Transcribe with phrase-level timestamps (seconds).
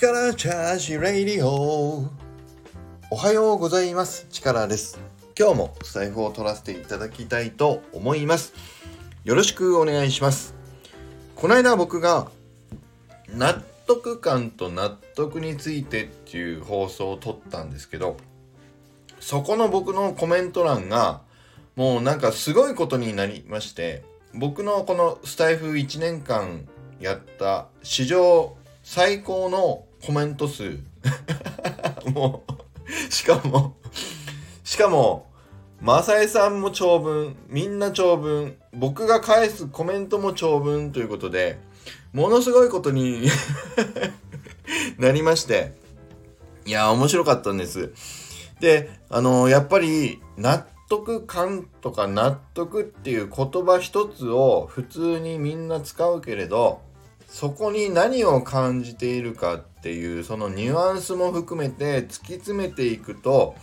[0.00, 2.08] 力チャージレイディオ。
[3.10, 4.28] おはようございます。
[4.30, 4.96] 力です。
[5.36, 8.54] 今日もスタイフを取らせていただきたいと思います。
[9.24, 10.54] よろしくお願いします。
[11.34, 12.30] この間僕が
[13.34, 18.18] 納得感と納得についてっていう放送を撮ったんですけど
[19.18, 21.22] そこの僕のコメント欄が
[21.74, 26.68] もうなんかすごいことになりまして僕のこのスタイフ1年間
[27.00, 30.78] やった史上最高のコメント数。
[32.12, 33.76] もうしかも
[34.64, 35.26] しかも
[35.80, 41.60] マサエさんも長文みんな長文僕が返すコメントも長文ということで
[42.12, 43.28] ものすごいことに
[44.98, 45.72] なりまして
[46.66, 47.92] いや面白かったんです。
[48.60, 56.80] であのやっぱり納得感とか納得っていう言葉一つを普通にみんな使うけれど
[57.28, 63.54] そこに何を感じているかっていうそのニュアンスも含めて突き詰めていくと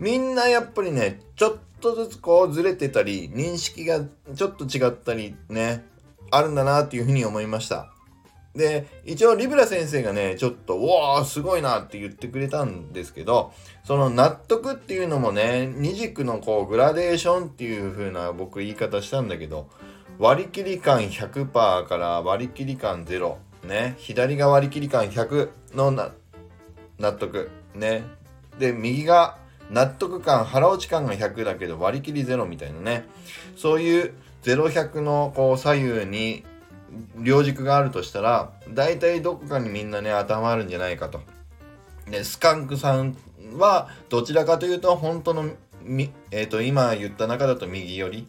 [0.00, 4.00] みんなやっぱりねちょっとずつこうずれてたり認識が
[4.34, 5.84] ちょっと違ったりね
[6.30, 7.92] あるんだなっていうふうに思いました。
[8.56, 13.52] で一応リブラ先生がねちょっと「うわーすごいな」って言ってくれたんですけど
[13.84, 19.68] その納得っていうのもね二軸のこうグラデーションっていう風な僕言い方したんだけど
[20.18, 23.94] 割り切り感100%から割り切り感0ね。
[23.98, 25.90] 左が割り切り感100の
[26.98, 27.50] 納得。
[27.74, 28.04] ね。
[28.58, 29.36] で右が
[29.70, 33.04] 納得感腹落ち感が100だけど割り切り0みたいなね。
[33.56, 36.44] そういう0100のこう左右に
[37.18, 41.20] 両軸があるとしたら大体どこかにみんなね当てはまるんじゃないかと。
[42.10, 43.16] でスカンクさん
[43.58, 45.50] はどちらかというと本当の
[45.82, 48.28] み、えーと、今言った中だと右寄り。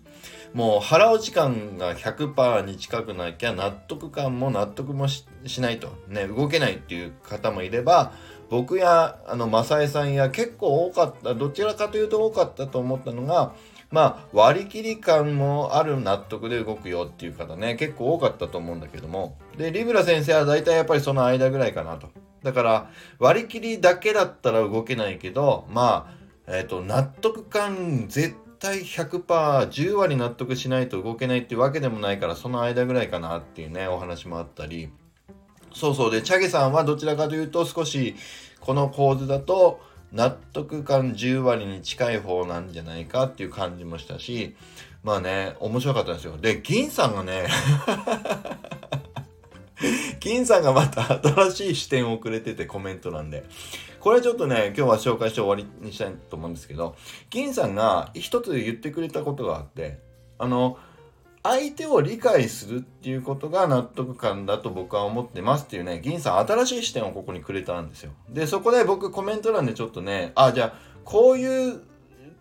[0.58, 5.24] もう腹落ち感が100%に近くなきゃ納得感も納得もし
[5.60, 5.90] ないと。
[6.08, 8.12] ね動けないっていう方もいれば
[8.50, 13.54] 僕やあの正江さんや結構多かったどちらかというと多かったと思ったのが
[13.92, 19.38] まあ割り切り感もある納得で動くよっていう方ね結構多かったと思うんだけども。
[19.60, 22.10] でリブラ先生は大体やっぱりその間ぐらいかなと。
[22.42, 26.16] だから割り切りだけだったら動けないけどま
[26.48, 34.90] あえっ、ー、と納得感絶対対 100%10 割納得しないと動けないっていうわけでもないからその間ぐらいかなっていうねお話もあったり。
[35.74, 36.12] そうそう。
[36.12, 38.16] でチャゲさんはどちらかというと少し
[38.60, 39.80] この構図だと
[40.12, 44.56] 納得感10割に近い方なんじゃないかっていう感じもしたし。
[45.04, 46.38] まあね面白かったんですよ。
[46.38, 47.48] で銀さんがね
[50.20, 53.46] 金さんがまた新しい視点をくれててコメント欄で。
[54.08, 56.96] これちょっとね、今日は紹介して終わりにしたいと思うんですけど、
[57.30, 60.00] 金さんが一つ言ってくれたことがあって、
[60.40, 60.78] あの、
[61.44, 68.14] 相手を理解するっていうことが納得感だと僕は思ってますっていうね、銀さん新しい視点をここにくれたんですよ。
[68.30, 70.74] で、そこで僕コメント欄でちょっとね、あ、じゃあ、
[71.04, 71.82] こういう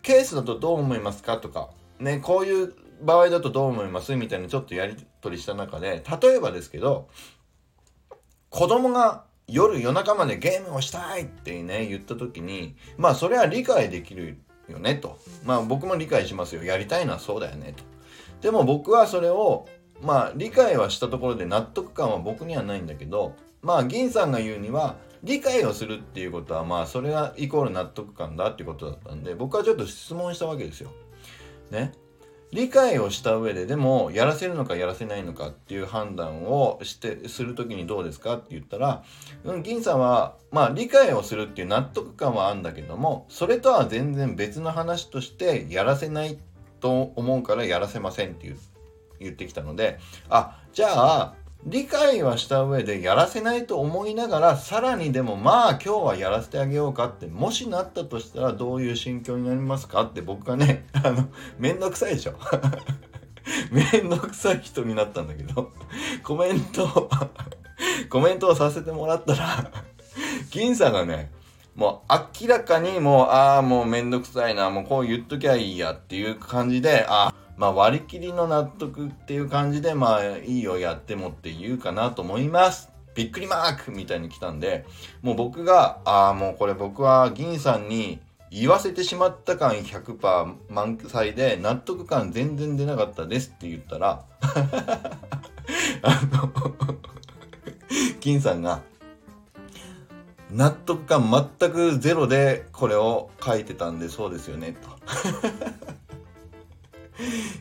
[0.02, 7.08] ケースだとどう思いますかとか、ね、こういう場合だとどう思いますみたいなちょっとやり取りした中で、例えばですけど、
[8.50, 15.18] 子供が夜夜中までゲームをしたいってね、言った時に、まあそれは理解できるよねと。
[15.44, 16.64] まあ僕も理解しますよ。
[16.64, 17.84] やりたいのはそうだよねと。
[18.40, 19.66] でも僕はそれを
[20.02, 30.90] まあ理解はしたところで納得感は僕にはないんだけどまあ銀さんが言うには理解をするっていうことはまあそれがイコール納得感だっていうことだったんで僕はちょっと質問したわけですよ。
[31.70, 31.92] ね。
[32.52, 39.02] 理解をした上ででもやらせるのかやらせないのかっていう判断をしてする時にどうですかって言ったら、
[39.44, 46.38] うん、銀さんはまあ理解をするっていう納得感はあるんだけどもそれとは全然別の話としてやらせない
[46.80, 48.54] と思うからやらせませんって
[49.18, 49.98] 言ってきたので
[50.28, 51.34] あじゃあ
[51.66, 61.28] 理解はした上でやらせないと思いながらさらにでもまあ今日はやらせてあげようかってもしなったとしたらどういう心境になりますかって僕がね あの
[61.58, 62.34] めんどくさいでしょ。
[63.70, 65.72] めんどくさい人になったんだけど
[66.22, 67.10] コメント
[68.10, 69.70] コメントをさせてもらったら
[70.50, 71.32] 銀さんがね
[71.74, 72.12] もう
[72.42, 82.90] 明らかにもう、ああ、もうめんどくさいな、もうこう言っときゃいいやっていう感じで、あまあ割り切りの納得っていう感じで、まあいいよやってもって言うかなと思います。
[83.14, 84.84] びっくりマークみたいに来たんで、
[85.22, 88.20] もう僕が、ああ、もうこれ僕は銀さんに
[88.50, 94.24] 言わせてしまった感100%満載で納得感全然出なかったですって言ったら
[96.02, 96.52] あの
[98.20, 98.82] 金さんが
[100.50, 104.88] 納得感全くゼロでこれを書いてたんでそうですよねと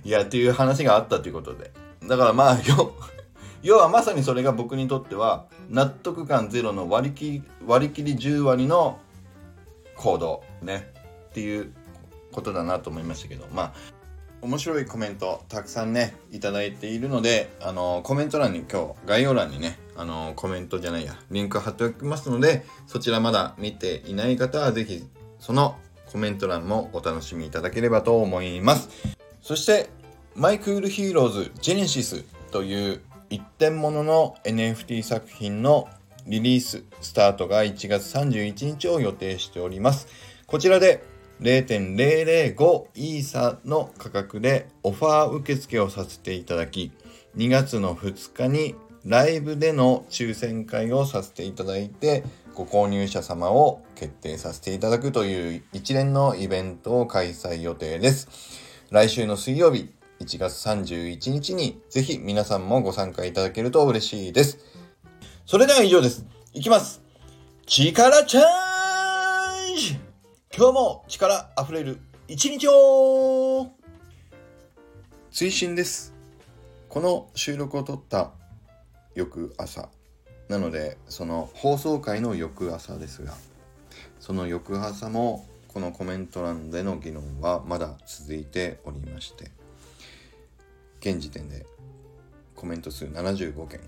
[0.03, 1.71] いやっていう話があったということで。
[2.07, 2.57] だからまあ
[3.63, 8.99] 要はまさにそれが僕にとっては納得感ゼロの割り切り割り切り10割の
[9.95, 10.91] 行動ね。
[11.29, 11.73] っていう
[12.31, 13.45] ことだなと思いましたけど。
[13.53, 13.95] まあ
[14.45, 25.03] 面白いコメントたくさんねいただいているのであのコメント欄に今日概要欄にねあのコメントじゃないやリンク貼っておきますのでそちらまだ見ていない方は是非
[25.39, 25.77] その
[26.11, 28.89] コメント欄もお楽しみいただければと思います。
[29.45, 29.91] そして
[30.33, 35.87] My Cool Heroes Genesis という一点物の NFT 作品の
[36.25, 40.07] リリーススタートが1月31日を予定しております
[40.47, 41.03] こちらで
[41.41, 46.91] 0.005イーサの価格でオファー受付をさせていただき
[47.37, 48.73] 2月の2日に
[49.05, 52.23] ライブでの抽選会をさせていただいて
[52.55, 58.64] ご購入者様を決定させていただくという一連のイベントを開催予定です。
[58.95, 59.89] 来週の水曜日
[60.21, 64.57] 1月31日にぜひ皆さんもご参加いただけると嬉しいです。
[65.45, 66.25] それでは以上です。
[66.53, 67.01] いきます。
[67.65, 69.99] 力チャージ
[70.57, 71.99] 今日も力あふれる
[72.29, 73.69] 一日を
[75.29, 76.13] 追伸です。
[76.87, 78.31] この収録を撮った
[79.13, 79.89] 翌朝
[80.47, 83.33] なのでその放送回の翌朝ですが
[84.21, 85.45] その翌朝も
[85.75, 89.51] このコメント欄での議論はまだ続いておりまして
[91.01, 91.65] 現時点で
[92.55, 93.81] コメント数75件。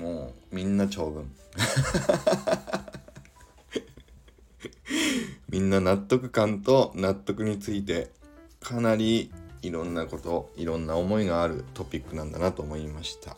[0.00, 1.28] もうみんな長文。
[5.50, 8.12] みんな納得感と納得について
[8.60, 13.36] かなりいろんなこといろんな思いがあるトピックなんだなと思いました。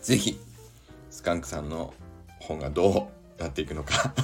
[0.00, 0.38] 是非
[1.10, 1.92] スカンクさんの
[2.38, 4.14] 本がどうなっていくのか。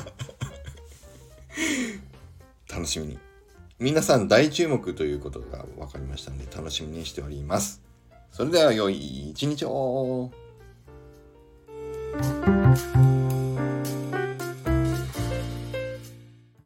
[2.70, 3.19] 楽しみに。
[3.79, 7.82] 皆さん大注目ということが分かりましたので楽しみにしております。
[8.32, 10.31] それでは良い一日を。